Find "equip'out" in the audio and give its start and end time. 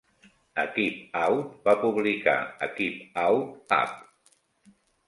0.61-1.69, 2.71-3.79